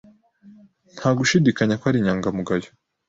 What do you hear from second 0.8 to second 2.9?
Nta gushidikanya ko ari inyangamugayo.